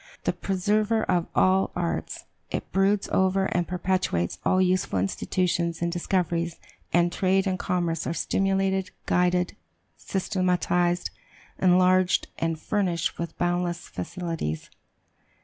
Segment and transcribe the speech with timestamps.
[0.23, 6.55] The "preserver of all arts," it broods over and perpetuates all useful institutions and discoveries;
[6.91, 9.55] and trade and commerce are stimulated, guided,
[9.97, 11.11] systematized,
[11.59, 14.71] enlarged, and furnished with boundless facilities.